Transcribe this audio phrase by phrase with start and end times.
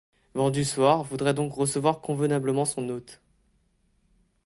[0.33, 3.21] Vent-du-Soir voudrait donc recevoir convenablement son hôte.